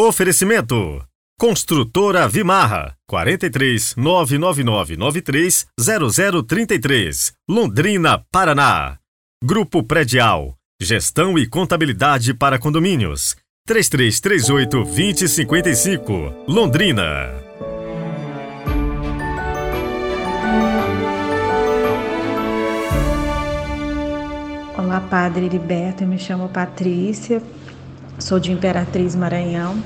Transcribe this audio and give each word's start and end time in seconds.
Oferecimento 0.00 1.04
Construtora 1.36 2.28
Vimarra 2.28 2.94
43 3.08 3.96
99993 3.96 5.66
0033 5.76 7.32
Londrina, 7.48 8.24
Paraná. 8.30 8.98
Grupo 9.42 9.82
Predial 9.82 10.54
Gestão 10.80 11.36
e 11.36 11.48
Contabilidade 11.48 12.32
para 12.32 12.60
Condomínios 12.60 13.34
3338 13.66 14.84
2055 14.84 16.44
Londrina. 16.46 17.48
Olá, 24.78 25.00
Padre 25.00 25.46
Heriberto. 25.46 26.04
Eu 26.04 26.08
me 26.08 26.20
chamo 26.20 26.48
Patrícia, 26.48 27.42
sou 28.18 28.38
de 28.40 28.52
Imperatriz 28.52 29.14
Maranhão 29.14 29.82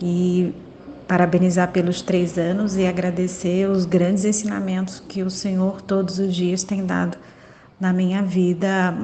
e 0.00 0.54
parabenizar 1.08 1.72
pelos 1.72 2.02
três 2.02 2.38
anos 2.38 2.76
e 2.76 2.86
agradecer 2.86 3.68
os 3.68 3.86
grandes 3.86 4.24
ensinamentos 4.24 5.00
que 5.00 5.22
o 5.22 5.30
Senhor 5.30 5.80
todos 5.82 6.18
os 6.18 6.34
dias 6.34 6.64
tem 6.64 6.84
dado 6.84 7.16
na 7.80 7.92
minha 7.92 8.22
vida 8.22 8.94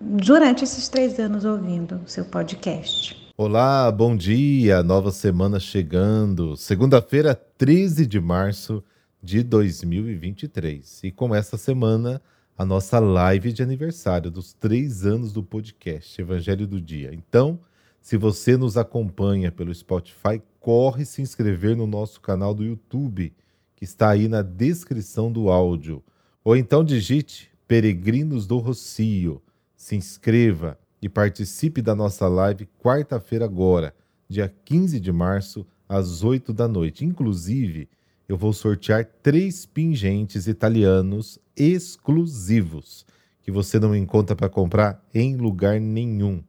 durante 0.00 0.64
esses 0.64 0.88
três 0.88 1.18
anos 1.18 1.44
ouvindo 1.44 2.00
o 2.04 2.08
seu 2.08 2.24
podcast. 2.24 3.16
Olá, 3.36 3.90
bom 3.92 4.16
dia, 4.16 4.82
nova 4.82 5.12
semana 5.12 5.60
chegando. 5.60 6.56
Segunda-feira, 6.56 7.40
13 7.56 8.06
de 8.06 8.20
março 8.20 8.82
de 9.22 9.42
2023. 9.42 11.04
E 11.04 11.10
com 11.12 11.34
essa 11.34 11.56
semana, 11.56 12.20
a 12.58 12.64
nossa 12.64 12.98
live 12.98 13.52
de 13.52 13.62
aniversário 13.62 14.32
dos 14.32 14.52
três 14.52 15.06
anos 15.06 15.32
do 15.32 15.44
podcast 15.44 16.20
Evangelho 16.20 16.66
do 16.66 16.80
Dia. 16.80 17.14
Então, 17.14 17.60
se 18.00 18.16
você 18.16 18.56
nos 18.56 18.76
acompanha 18.76 19.52
pelo 19.52 19.72
Spotify, 19.72 20.42
corre 20.58 21.04
se 21.04 21.22
inscrever 21.22 21.76
no 21.76 21.86
nosso 21.86 22.20
canal 22.20 22.52
do 22.52 22.64
YouTube, 22.64 23.32
que 23.76 23.84
está 23.84 24.10
aí 24.10 24.26
na 24.26 24.42
descrição 24.42 25.30
do 25.30 25.50
áudio. 25.50 26.02
Ou 26.42 26.56
então 26.56 26.82
digite 26.82 27.48
Peregrinos 27.68 28.44
do 28.44 28.58
Rocio. 28.58 29.40
Se 29.76 29.94
inscreva 29.94 30.76
e 31.00 31.08
participe 31.08 31.80
da 31.80 31.94
nossa 31.94 32.26
live 32.26 32.68
quarta-feira 32.82 33.44
agora, 33.44 33.94
dia 34.28 34.52
15 34.64 34.98
de 34.98 35.12
março, 35.12 35.64
às 35.88 36.24
8 36.24 36.52
da 36.52 36.66
noite. 36.66 37.04
Inclusive, 37.04 37.88
eu 38.28 38.36
vou 38.36 38.52
sortear 38.52 39.08
três 39.22 39.64
pingentes 39.64 40.48
italianos 40.48 41.38
exclusivos 41.58 43.04
que 43.42 43.50
você 43.50 43.78
não 43.78 43.94
encontra 43.94 44.36
para 44.36 44.48
comprar 44.48 45.02
em 45.12 45.36
lugar 45.36 45.80
nenhum. 45.80 46.42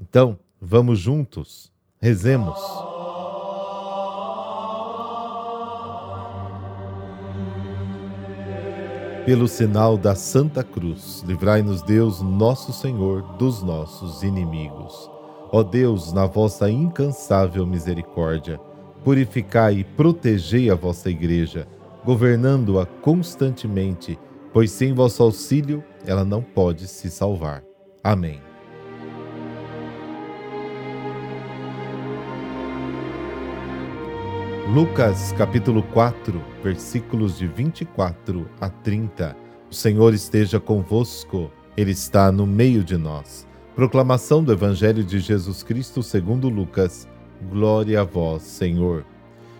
Então, 0.00 0.38
Vamos 0.60 0.98
juntos, 0.98 1.70
rezemos. 2.00 2.58
Pelo 9.26 9.46
sinal 9.46 9.98
da 9.98 10.14
Santa 10.14 10.64
Cruz, 10.64 11.22
livrai-nos 11.26 11.82
Deus, 11.82 12.22
nosso 12.22 12.72
Senhor, 12.72 13.22
dos 13.36 13.62
nossos 13.62 14.22
inimigos. 14.22 15.10
Ó 15.52 15.62
Deus, 15.62 16.12
na 16.12 16.26
vossa 16.26 16.70
incansável 16.70 17.66
misericórdia, 17.66 18.58
purificai 19.04 19.80
e 19.80 19.84
protegei 19.84 20.70
a 20.70 20.74
vossa 20.74 21.10
Igreja, 21.10 21.68
governando-a 22.04 22.86
constantemente, 22.86 24.18
pois 24.56 24.70
sem 24.70 24.94
vosso 24.94 25.22
auxílio 25.22 25.84
ela 26.06 26.24
não 26.24 26.40
pode 26.40 26.88
se 26.88 27.10
salvar. 27.10 27.62
Amém. 28.02 28.40
Lucas 34.72 35.32
capítulo 35.32 35.82
4, 35.82 36.42
versículos 36.64 37.36
de 37.36 37.46
24 37.46 38.48
a 38.58 38.70
30. 38.70 39.36
O 39.70 39.74
Senhor 39.74 40.14
esteja 40.14 40.58
convosco, 40.58 41.50
Ele 41.76 41.90
está 41.90 42.32
no 42.32 42.46
meio 42.46 42.82
de 42.82 42.96
nós. 42.96 43.46
Proclamação 43.74 44.42
do 44.42 44.52
Evangelho 44.52 45.04
de 45.04 45.18
Jesus 45.18 45.62
Cristo 45.62 46.02
segundo 46.02 46.48
Lucas. 46.48 47.06
Glória 47.50 48.00
a 48.00 48.04
vós, 48.04 48.44
Senhor. 48.44 49.04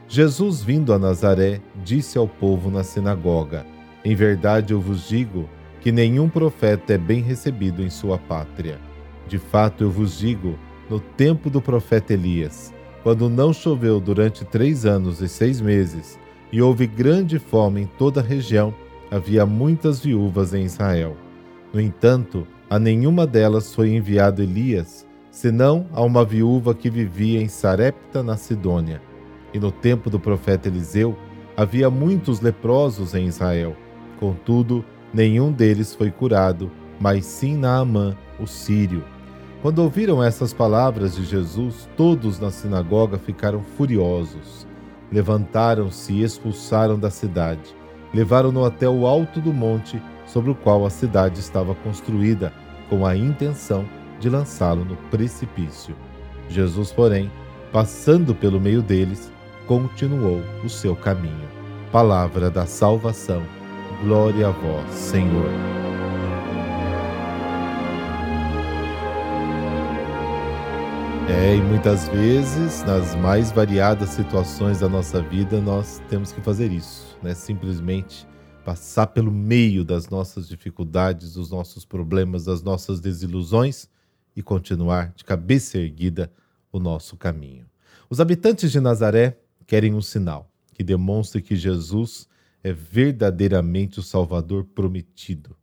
Jesus, 0.09 0.63
vindo 0.63 0.95
a 0.95 0.99
Nazaré, 0.99 1.61
disse 1.85 2.17
ao 2.17 2.27
povo 2.27 2.71
na 2.71 2.83
sinagoga: 2.83 3.76
Em 4.07 4.15
verdade 4.15 4.73
eu 4.73 4.81
vos 4.81 5.09
digo 5.09 5.49
que 5.81 5.91
nenhum 5.91 6.29
profeta 6.29 6.93
é 6.93 6.97
bem 6.97 7.21
recebido 7.23 7.83
em 7.83 7.91
sua 7.91 8.17
pátria. 8.17 8.79
De 9.27 9.37
fato 9.37 9.83
eu 9.83 9.91
vos 9.91 10.17
digo, 10.17 10.57
no 10.89 11.01
tempo 11.01 11.51
do 11.51 11.61
profeta 11.61 12.13
Elias, 12.13 12.73
quando 13.03 13.29
não 13.29 13.53
choveu 13.53 13.99
durante 13.99 14.45
três 14.45 14.87
anos 14.87 15.21
e 15.21 15.29
seis 15.29 15.61
meses, 15.61 16.21
e 16.53 16.63
houve 16.63 16.87
grande 16.87 17.41
fome 17.41 17.81
em 17.81 17.87
toda 17.99 18.21
a 18.21 18.23
região, 18.23 18.73
havia 19.11 19.45
muitas 19.45 19.99
viúvas 19.99 20.55
em 20.55 20.63
Israel. 20.63 21.17
No 21.73 21.81
entanto, 21.81 22.47
a 22.71 22.79
nenhuma 22.79 23.27
delas 23.27 23.75
foi 23.75 23.93
enviado 23.93 24.41
Elias, 24.41 25.05
senão 25.33 25.89
a 25.93 26.01
uma 26.01 26.25
viúva 26.25 26.77
que 26.77 26.89
vivia 26.89 27.43
em 27.43 27.49
Sarepta, 27.49 28.23
na 28.23 28.37
Sidônia. 28.37 29.03
E 29.53 29.59
no 29.59 29.73
tempo 29.73 30.09
do 30.09 30.21
profeta 30.21 30.69
Eliseu, 30.69 31.19
havia 31.57 31.91
muitos 31.91 32.41
leprosos 32.41 33.13
em 33.13 33.27
Israel. 33.27 33.77
Contudo, 34.19 34.85
nenhum 35.13 35.53
deles 35.53 35.95
foi 35.95 36.11
curado, 36.11 36.71
mas 37.01 37.25
sim 37.25 37.57
Naamã, 37.57 38.17
o 38.41 38.47
sírio. 38.47 39.05
Quando 39.63 39.81
ouviram 39.81 40.23
essas 40.23 40.53
palavras 40.53 41.17
de 41.17 41.25
Jesus, 41.25 41.89
todos 41.97 42.39
na 42.39 42.51
sinagoga 42.51 43.19
ficaram 43.19 43.63
furiosos. 43.63 44.67
Levantaram-se 45.11 46.13
e 46.13 46.23
expulsaram 46.23 46.99
da 46.99 47.11
cidade. 47.11 47.75
Levaram-no 48.13 48.65
até 48.65 48.89
o 48.89 49.07
alto 49.07 49.41
do 49.41 49.53
monte 49.53 50.01
sobre 50.27 50.51
o 50.51 50.55
qual 50.55 50.85
a 50.85 50.91
cidade 50.91 51.41
estava 51.41 51.75
construída, 51.75 52.53
com 52.89 53.05
a 53.05 53.17
intenção 53.17 53.85
de 54.21 54.29
lançá-lo 54.29 54.85
no 54.85 54.97
precipício. 55.11 55.95
Jesus, 56.49 56.93
porém, 56.93 57.31
passando 57.73 58.35
pelo 58.35 58.61
meio 58.61 58.83
deles, 58.83 59.33
continuou 59.67 60.43
o 60.65 60.69
seu 60.69 60.95
caminho. 60.95 61.49
Palavra 61.91 62.51
da 62.51 62.67
salvação. 62.67 63.43
Glória 64.03 64.49
a 64.49 64.51
vós, 64.51 64.91
Senhor. 64.95 65.51
É, 71.29 71.57
e 71.57 71.63
muitas 71.63 72.07
vezes, 72.09 72.85
nas 72.85 73.15
mais 73.17 73.51
variadas 73.51 74.11
situações 74.11 74.81
da 74.81 74.89
nossa 74.89 75.23
vida, 75.23 75.61
nós 75.61 76.01
temos 76.11 76.31
que 76.31 76.41
fazer 76.43 76.71
isso, 76.71 77.17
né? 77.23 77.35
Simplesmente 77.35 78.29
passar 78.65 79.07
pelo 79.07 79.33
meio 79.33 79.83
das 79.83 80.09
nossas 80.09 80.47
dificuldades, 80.47 81.33
dos 81.33 81.51
nossos 81.51 81.85
problemas, 81.85 82.45
das 82.45 82.63
nossas 82.63 83.01
desilusões 83.01 83.89
e 84.37 84.43
continuar 84.43 85.13
de 85.17 85.25
cabeça 85.25 85.79
erguida 85.79 86.31
o 86.71 86.79
nosso 86.79 87.17
caminho. 87.17 87.65
Os 88.11 88.21
habitantes 88.21 88.71
de 88.71 88.79
Nazaré 88.79 89.39
querem 89.67 89.95
um 89.95 90.03
sinal 90.03 90.51
que 90.75 90.85
demonstre 90.85 91.41
que 91.41 91.57
Jesus 91.57 92.29
é 92.67 92.73
verdadeiramente 92.73 94.01
o 94.01 94.03
Salvador 94.03 94.65
prometido. 94.65 95.57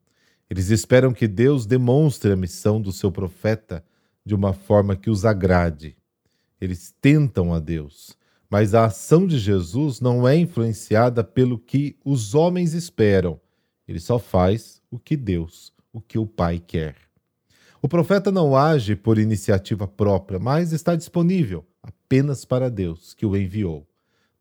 Eles 0.49 0.69
esperam 0.69 1.13
que 1.13 1.27
Deus 1.27 1.65
demonstre 1.65 2.31
a 2.31 2.35
missão 2.37 2.81
do 2.81 2.93
seu 2.93 3.11
profeta 3.11 3.83
de 4.25 4.33
uma 4.33 4.53
forma 4.53 4.95
que 4.95 5.09
os 5.09 5.25
agrade. 5.25 5.97
Eles 6.61 6.95
tentam 7.01 7.53
a 7.53 7.59
Deus, 7.59 8.17
mas 8.49 8.73
a 8.73 8.85
ação 8.85 9.27
de 9.27 9.37
Jesus 9.37 9.99
não 9.99 10.25
é 10.25 10.37
influenciada 10.37 11.25
pelo 11.25 11.59
que 11.59 11.97
os 12.05 12.33
homens 12.33 12.73
esperam. 12.73 13.37
Ele 13.85 13.99
só 13.99 14.17
faz 14.17 14.81
o 14.89 14.97
que 14.97 15.17
Deus, 15.17 15.73
o 15.91 15.99
que 15.99 16.17
o 16.17 16.25
Pai 16.25 16.63
quer. 16.65 16.95
O 17.81 17.89
profeta 17.89 18.31
não 18.31 18.55
age 18.55 18.95
por 18.95 19.17
iniciativa 19.19 19.85
própria, 19.85 20.39
mas 20.39 20.71
está 20.71 20.95
disponível 20.95 21.65
apenas 21.83 22.45
para 22.45 22.71
Deus, 22.71 23.13
que 23.13 23.25
o 23.25 23.35
enviou. 23.35 23.85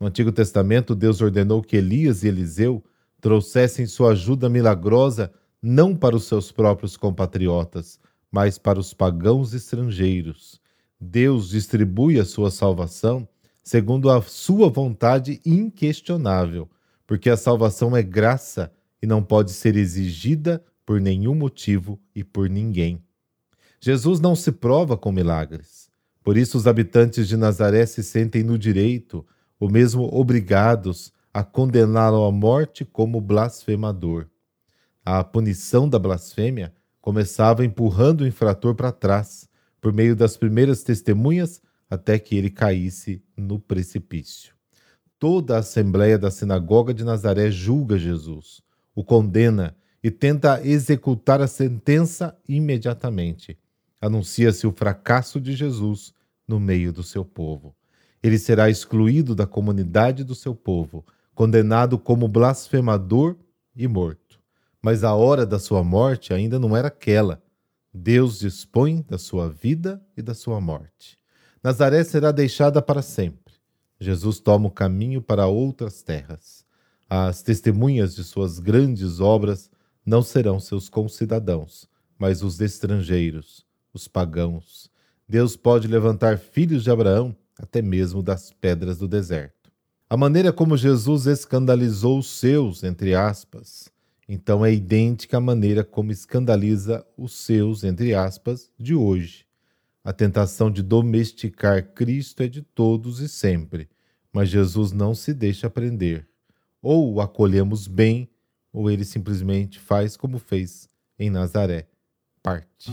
No 0.03 0.09
Antigo 0.09 0.33
Testamento, 0.33 0.97
Deus 0.97 1.21
ordenou 1.21 1.63
que 1.63 1.77
Elias 1.77 2.25
e 2.25 2.27
Eliseu 2.27 2.83
trouxessem 3.21 3.87
sua 3.87 4.11
ajuda 4.11 4.49
milagrosa 4.49 5.33
não 5.63 5.95
para 5.95 6.17
os 6.17 6.25
seus 6.25 6.51
próprios 6.51 6.97
compatriotas, 6.97 8.01
mas 8.29 8.59
para 8.59 8.81
os 8.81 8.93
pagãos 8.93 9.55
estrangeiros. 9.55 10.61
Deus 11.01 11.51
distribui 11.51 12.19
a 12.19 12.25
sua 12.25 12.51
salvação 12.51 13.29
segundo 13.63 14.11
a 14.11 14.21
sua 14.23 14.69
vontade 14.69 15.41
inquestionável, 15.47 16.69
porque 17.07 17.31
a 17.31 17.37
salvação 17.37 17.97
é 17.97 18.03
graça 18.03 18.73
e 19.01 19.07
não 19.07 19.23
pode 19.23 19.53
ser 19.53 19.77
exigida 19.77 20.65
por 20.85 21.01
nenhum 21.01 21.37
motivo 21.37 21.97
e 22.13 22.25
por 22.25 22.51
ninguém. 22.51 23.01
Jesus 23.81 24.19
não 24.19 24.35
se 24.35 24.51
prova 24.51 24.97
com 24.97 25.13
milagres. 25.13 25.89
Por 26.25 26.37
isso, 26.37 26.59
os 26.59 26.67
habitantes 26.67 27.29
de 27.29 27.37
Nazaré 27.37 27.87
se 27.87 28.03
sentem 28.03 28.43
no 28.43 28.59
direito, 28.59 29.25
ou 29.63 29.71
mesmo 29.71 30.13
obrigados, 30.13 31.13
a 31.33 31.45
condená-lo 31.45 32.25
à 32.25 32.33
morte 32.33 32.85
como 32.85 33.21
blasfemador. 33.21 34.27
A 35.05 35.23
punição 35.23 35.89
da 35.89 36.01
blasfêmia 36.01 36.75
começava 37.01 37.65
empurrando 37.65 38.23
o 38.23 38.27
infrator 38.27 38.75
para 38.75 38.91
trás, 38.91 39.49
por 39.81 39.93
meio 39.93 40.17
das 40.17 40.37
primeiras 40.37 40.83
testemunhas, 40.83 41.63
até 41.89 42.19
que 42.19 42.37
ele 42.37 42.51
caísse 42.51 43.23
no 43.37 43.61
precipício. 43.61 44.53
Toda 45.17 45.55
a 45.55 45.61
assembleia 45.61 46.19
da 46.19 46.33
sinagoga 46.33 46.93
de 46.93 47.05
Nazaré 47.05 47.49
julga 47.49 47.97
Jesus, 47.97 48.65
o 48.97 49.05
condena 49.05 49.77
e 50.03 50.11
tenta 50.11 50.61
executar 50.67 51.41
a 51.41 51.47
sentença 51.47 52.37
imediatamente. 52.49 53.57
Anuncia-se 54.01 54.67
o 54.67 54.73
fracasso 54.73 55.41
de 55.41 55.53
Jesus 55.53 56.13
no 56.49 56.59
meio 56.59 56.93
do 56.93 57.05
seu 57.05 57.25
povo. 57.25 57.77
Ele 58.23 58.39
será 58.39 58.71
excluído 58.71 59.35
da 59.35 59.47
comunidade 59.47 60.23
do 60.23 60.35
seu 60.35 60.55
povo, 60.55 61.05
condenado 61.35 61.99
como 61.99 62.29
blasfemador 62.29 63.37
e 63.75 63.89
morto. 63.89 64.39
Mas 64.81 65.03
a 65.03 65.15
hora 65.15 65.45
da 65.45 65.59
sua 65.59 65.83
morte 65.83 66.33
ainda 66.33 66.59
não 66.59 66.77
era 66.77 66.89
aquela. 66.89 67.43
Deus 67.93 68.39
dispõe 68.39 69.05
da 69.09 69.19
sua 69.19 69.49
vida 69.49 70.01
e 70.17 70.23
da 70.23 70.35
sua 70.35 70.61
morte. 70.61 71.19
Nazaré 71.63 72.03
será 72.05 72.33
deixada 72.33 72.81
para 72.81 73.03
sempre. 73.03 73.55
Jesus 74.01 74.41
toma 74.41 74.69
o 74.69 74.71
caminho 74.71 75.23
para 75.23 75.47
outras 75.47 76.03
terras. 76.03 76.65
As 77.09 77.43
testemunhas 77.43 78.15
de 78.15 78.25
suas 78.25 78.59
grandes 78.59 79.21
obras 79.21 79.71
não 80.05 80.23
serão 80.23 80.59
seus 80.59 80.89
concidadãos, 80.89 81.89
mas 82.19 82.43
os 82.43 82.61
estrangeiros, 82.61 83.65
os 83.93 84.09
pagãos. 84.09 84.91
Deus 85.29 85.57
pode 85.57 85.87
levantar 85.87 86.39
filhos 86.39 86.83
de 86.83 86.91
Abraão 86.91 87.37
até 87.63 87.81
mesmo 87.81 88.23
das 88.23 88.53
pedras 88.53 88.99
do 88.99 89.07
deserto. 89.07 89.71
A 90.11 90.17
maneira 90.17 90.53
como 90.53 90.77
Jesus 90.77 91.27
escandalizou 91.27 92.19
os 92.19 92.27
seus, 92.27 92.83
entre 92.83 93.15
aspas, 93.15 93.89
então 94.29 94.65
é 94.65 94.73
idêntica 94.73 95.39
à 95.39 95.41
maneira 95.41 95.85
como 95.85 96.11
escandaliza 96.11 97.07
os 97.17 97.33
seus, 97.33 97.85
entre 97.85 98.15
aspas, 98.15 98.69
de 98.77 98.95
hoje. 98.95 99.47
A 100.05 100.13
tentação 100.13 100.71
de 100.71 100.83
domesticar 100.83 101.95
Cristo 101.95 102.43
é 102.43 102.49
de 102.49 102.63
todos 102.63 103.21
e 103.21 103.29
sempre, 103.29 103.89
mas 104.33 104.49
Jesus 104.49 104.91
não 104.91 105.15
se 105.15 105.33
deixa 105.33 105.71
prender. 105.71 106.29
Ou 106.83 107.15
o 107.15 107.21
acolhemos 107.21 107.87
bem, 107.87 108.29
ou 108.73 108.91
ele 108.91 109.05
simplesmente 109.05 109.79
faz 109.79 110.17
como 110.17 110.39
fez 110.39 110.89
em 111.19 111.31
Nazaré. 111.31 111.87
Parte. 112.43 112.91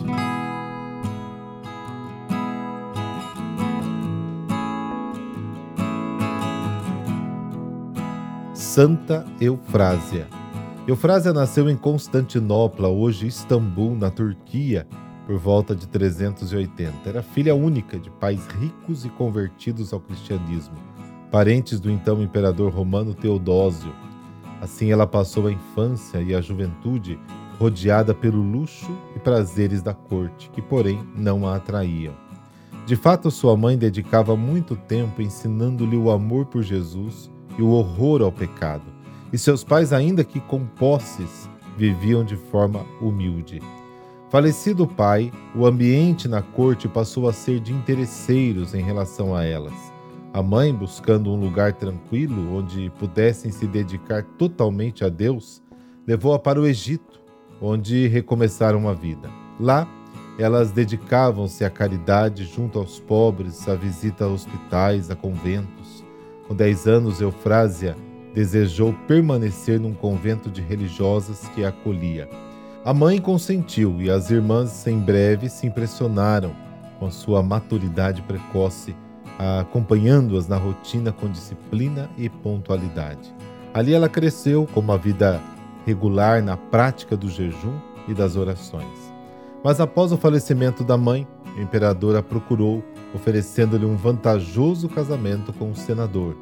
Santa 8.69 9.25
Eufrásia. 9.41 10.27
Eufrásia 10.87 11.33
nasceu 11.33 11.67
em 11.71 11.75
Constantinopla, 11.75 12.87
hoje 12.87 13.25
Istambul, 13.25 13.95
na 13.95 14.11
Turquia, 14.11 14.87
por 15.25 15.39
volta 15.39 15.75
de 15.75 15.87
380. 15.87 17.09
Era 17.09 17.23
filha 17.23 17.55
única 17.55 17.97
de 17.97 18.11
pais 18.11 18.45
ricos 18.45 19.05
e 19.05 19.09
convertidos 19.09 19.91
ao 19.91 19.99
cristianismo, 19.99 20.75
parentes 21.31 21.79
do 21.79 21.89
então 21.89 22.21
imperador 22.21 22.71
romano 22.71 23.15
Teodósio. 23.15 23.91
Assim 24.61 24.91
ela 24.91 25.07
passou 25.07 25.47
a 25.47 25.51
infância 25.51 26.21
e 26.21 26.35
a 26.35 26.39
juventude 26.39 27.19
rodeada 27.57 28.13
pelo 28.13 28.39
luxo 28.39 28.95
e 29.15 29.19
prazeres 29.19 29.81
da 29.81 29.95
corte, 29.95 30.47
que 30.51 30.61
porém 30.61 31.03
não 31.15 31.47
a 31.47 31.55
atraíam. 31.55 32.13
De 32.85 32.95
fato, 32.95 33.31
sua 33.31 33.57
mãe 33.57 33.75
dedicava 33.75 34.37
muito 34.37 34.75
tempo 34.75 35.23
ensinando-lhe 35.23 35.97
o 35.97 36.11
amor 36.11 36.45
por 36.45 36.61
Jesus 36.61 37.31
e 37.57 37.61
o 37.61 37.69
horror 37.69 38.21
ao 38.21 38.31
pecado, 38.31 38.83
e 39.31 39.37
seus 39.37 39.63
pais, 39.63 39.93
ainda 39.93 40.23
que 40.23 40.39
com 40.39 40.65
posses, 40.65 41.49
viviam 41.77 42.23
de 42.23 42.35
forma 42.35 42.85
humilde. 43.01 43.61
Falecido 44.29 44.83
o 44.83 44.87
pai, 44.87 45.31
o 45.55 45.65
ambiente 45.65 46.27
na 46.27 46.41
corte 46.41 46.87
passou 46.87 47.27
a 47.27 47.33
ser 47.33 47.59
de 47.59 47.73
interesseiros 47.73 48.75
em 48.75 48.81
relação 48.81 49.35
a 49.35 49.43
elas. 49.43 49.73
A 50.31 50.43
mãe, 50.43 50.73
buscando 50.73 51.31
um 51.31 51.39
lugar 51.39 51.73
tranquilo 51.73 52.55
onde 52.55 52.91
pudessem 52.99 53.51
se 53.51 53.65
dedicar 53.65 54.23
totalmente 54.37 55.03
a 55.03 55.09
Deus, 55.09 55.63
levou-a 56.05 56.37
para 56.37 56.61
o 56.61 56.67
Egito, 56.67 57.19
onde 57.59 58.07
recomeçaram 58.07 58.87
a 58.87 58.93
vida. 58.93 59.29
Lá, 59.59 59.87
elas 60.37 60.71
dedicavam-se 60.71 61.65
à 61.65 61.69
caridade 61.69 62.45
junto 62.45 62.77
aos 62.77 62.99
pobres, 62.99 63.67
à 63.67 63.73
visita 63.73 64.25
a 64.25 64.27
hospitais, 64.27 65.09
a 65.09 65.15
conventos. 65.15 66.05
Com 66.49 66.55
dez 66.55 66.87
anos, 66.87 67.21
Eufrásia 67.21 67.95
desejou 68.33 68.91
permanecer 69.07 69.79
num 69.79 69.93
convento 69.93 70.49
de 70.49 70.61
religiosas 70.61 71.47
que 71.53 71.63
a 71.63 71.69
acolhia. 71.69 72.27
A 72.83 72.91
mãe 72.91 73.21
consentiu 73.21 74.01
e 74.01 74.09
as 74.09 74.31
irmãs 74.31 74.87
em 74.87 74.97
breve 74.97 75.47
se 75.47 75.67
impressionaram 75.67 76.51
com 76.97 77.11
sua 77.11 77.43
maturidade 77.43 78.23
precoce, 78.23 78.95
acompanhando-as 79.37 80.47
na 80.47 80.57
rotina 80.57 81.11
com 81.11 81.29
disciplina 81.29 82.09
e 82.17 82.27
pontualidade. 82.27 83.31
Ali 83.71 83.93
ela 83.93 84.09
cresceu 84.09 84.67
com 84.73 84.79
uma 84.79 84.97
vida 84.97 85.39
regular 85.85 86.41
na 86.41 86.57
prática 86.57 87.15
do 87.15 87.29
jejum 87.29 87.77
e 88.07 88.13
das 88.15 88.35
orações. 88.35 89.13
Mas 89.63 89.79
após 89.79 90.11
o 90.11 90.17
falecimento 90.17 90.83
da 90.83 90.97
mãe, 90.97 91.27
o 91.55 91.61
imperador 91.61 92.15
a 92.15 92.23
procurou, 92.23 92.83
oferecendo-lhe 93.13 93.85
um 93.85 93.95
vantajoso 93.95 94.87
casamento 94.89 95.51
com 95.53 95.71
o 95.71 95.75
senador, 95.75 96.35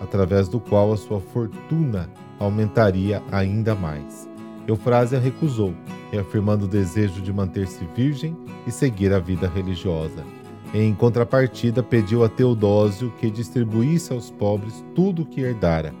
através 0.00 0.48
do 0.48 0.58
qual 0.60 0.92
a 0.92 0.96
sua 0.96 1.20
fortuna 1.20 2.08
aumentaria 2.38 3.22
ainda 3.30 3.74
mais. 3.74 4.28
Eufrásia 4.66 5.18
recusou, 5.18 5.74
reafirmando 6.10 6.64
o 6.64 6.68
desejo 6.68 7.20
de 7.20 7.32
manter-se 7.32 7.84
virgem 7.94 8.36
e 8.66 8.70
seguir 8.70 9.12
a 9.12 9.18
vida 9.18 9.48
religiosa. 9.48 10.24
Em 10.72 10.94
contrapartida, 10.94 11.82
pediu 11.82 12.24
a 12.24 12.28
Teodósio 12.28 13.12
que 13.20 13.30
distribuísse 13.30 14.12
aos 14.12 14.30
pobres 14.30 14.84
tudo 14.94 15.22
o 15.22 15.26
que 15.26 15.40
herdara. 15.40 15.94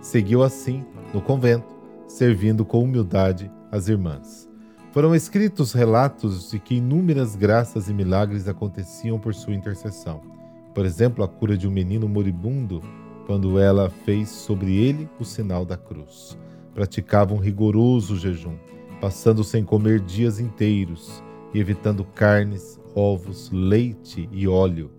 Seguiu 0.00 0.42
assim, 0.42 0.84
no 1.14 1.20
convento, 1.20 1.74
servindo 2.06 2.64
com 2.64 2.82
humildade 2.82 3.50
as 3.70 3.88
irmãs. 3.88 4.49
Foram 4.92 5.14
escritos 5.14 5.72
relatos 5.72 6.50
de 6.50 6.58
que 6.58 6.74
inúmeras 6.76 7.36
graças 7.36 7.88
e 7.88 7.94
milagres 7.94 8.48
aconteciam 8.48 9.18
por 9.18 9.34
sua 9.34 9.54
intercessão. 9.54 10.20
Por 10.74 10.84
exemplo, 10.84 11.22
a 11.24 11.28
cura 11.28 11.56
de 11.56 11.68
um 11.68 11.70
menino 11.70 12.08
moribundo, 12.08 12.82
quando 13.26 13.58
ela 13.58 13.88
fez 14.04 14.28
sobre 14.28 14.76
ele 14.76 15.08
o 15.18 15.24
sinal 15.24 15.64
da 15.64 15.76
cruz 15.76 16.36
praticava 16.74 17.34
um 17.34 17.38
rigoroso 17.38 18.16
jejum, 18.16 18.56
passando 19.00 19.42
sem 19.44 19.64
comer 19.64 20.00
dias 20.00 20.40
inteiros 20.40 21.22
e 21.52 21.58
evitando 21.58 22.04
carnes, 22.04 22.80
ovos, 22.94 23.50
leite 23.52 24.28
e 24.32 24.46
óleo. 24.46 24.90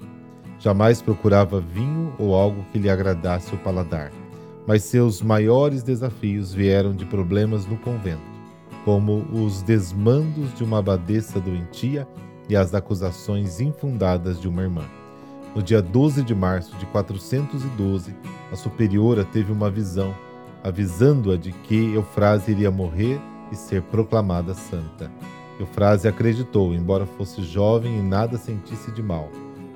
Jamais 0.60 1.02
procurava 1.02 1.60
vinho 1.60 2.14
ou 2.20 2.36
algo 2.36 2.64
que 2.72 2.78
lhe 2.78 2.90
agradasse 2.90 3.54
o 3.56 3.58
paladar. 3.58 4.12
Mas 4.68 4.84
seus 4.84 5.22
maiores 5.22 5.82
desafios 5.82 6.54
vieram 6.54 6.94
de 6.94 7.06
problemas 7.06 7.66
no 7.66 7.78
convento, 7.78 8.22
como 8.84 9.26
os 9.32 9.62
desmandos 9.62 10.54
de 10.54 10.64
uma 10.64 10.80
abadesa 10.80 11.40
doentia 11.40 12.08
e 12.50 12.56
as 12.56 12.74
acusações 12.74 13.60
infundadas 13.62 14.40
de 14.40 14.48
uma 14.48 14.62
irmã. 14.62 14.84
No 15.56 15.62
dia 15.62 15.82
12 15.82 16.24
de 16.24 16.34
março 16.34 16.76
de 16.78 16.86
412, 16.88 18.16
a 18.52 18.56
superiora 18.56 19.24
teve 19.24 19.52
uma 19.52 19.70
visão 19.70 20.16
avisando-a 20.64 21.38
de 21.38 21.52
que 21.52 21.94
Eufrásia 21.94 22.52
iria 22.52 22.72
morrer 22.72 23.20
e 23.52 23.56
ser 23.56 23.82
proclamada 23.84 24.54
santa. 24.54 25.12
Eufrásia 25.60 26.10
acreditou, 26.10 26.74
embora 26.74 27.06
fosse 27.06 27.42
jovem 27.44 28.00
e 28.00 28.02
nada 28.02 28.38
sentisse 28.38 28.92
de 28.92 29.04
mal. 29.04 29.30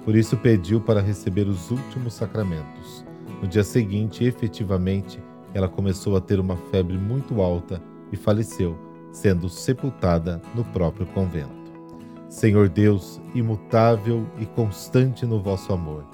Por 0.03 0.15
isso 0.15 0.37
pediu 0.37 0.79
para 0.79 1.01
receber 1.01 1.47
os 1.47 1.71
últimos 1.71 2.13
sacramentos. 2.13 3.05
No 3.41 3.47
dia 3.47 3.63
seguinte, 3.63 4.23
efetivamente, 4.23 5.19
ela 5.53 5.67
começou 5.67 6.15
a 6.15 6.21
ter 6.21 6.39
uma 6.39 6.55
febre 6.71 6.97
muito 6.97 7.41
alta 7.41 7.81
e 8.11 8.15
faleceu, 8.15 8.77
sendo 9.15 9.47
sepultada 9.47 10.41
no 10.53 10.63
próprio 10.65 11.05
convento. 11.07 11.55
Senhor 12.27 12.67
Deus, 12.67 13.21
imutável 13.33 14.27
e 14.37 14.45
constante 14.45 15.25
no 15.25 15.41
vosso 15.41 15.71
amor, 15.71 16.05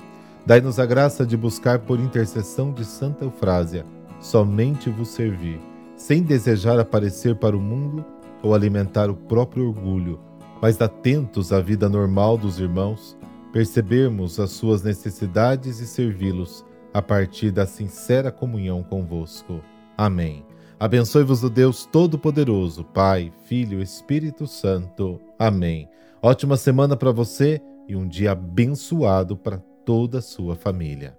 dai-nos 0.46 0.78
a 0.78 0.86
graça 0.86 1.26
de 1.26 1.36
buscar 1.36 1.80
por 1.80 2.00
intercessão 2.00 2.72
de 2.72 2.86
Santa 2.86 3.26
Eufrásia 3.26 3.84
somente 4.20 4.88
vos 4.92 5.08
servir, 5.10 5.60
sem 5.96 6.22
desejar 6.22 6.80
aparecer 6.80 7.36
para 7.36 7.58
o 7.58 7.60
mundo 7.60 8.06
ou 8.44 8.54
alimentar 8.54 9.10
o 9.10 9.16
próprio 9.16 9.70
orgulho, 9.70 10.20
mas 10.62 10.80
atentos 10.80 11.52
à 11.52 11.60
vida 11.60 11.90
normal 11.90 12.38
dos 12.38 12.60
irmãos, 12.60 13.18
percebermos 13.52 14.40
as 14.40 14.52
suas 14.52 14.84
necessidades 14.84 15.80
e 15.80 15.88
servi-los 15.88 16.64
a 16.94 17.02
partir 17.02 17.50
da 17.50 17.66
sincera 17.66 18.32
comunhão 18.32 18.84
convosco. 18.84 19.60
Amém. 19.98 20.51
Abençoe-vos 20.82 21.44
o 21.44 21.50
Deus 21.52 21.86
Todo-Poderoso, 21.86 22.84
Pai, 22.84 23.32
Filho 23.46 23.82
e 23.82 23.84
Espírito 23.84 24.48
Santo. 24.48 25.22
Amém. 25.38 25.88
Ótima 26.20 26.58
semana 26.58 26.98
para 26.98 27.12
você 27.12 27.62
e 27.88 27.96
um 27.96 28.08
dia 28.08 28.32
abençoado 28.32 29.38
para 29.38 29.60
toda 29.86 30.18
a 30.18 30.24
sua 30.24 30.56
família. 30.56 31.16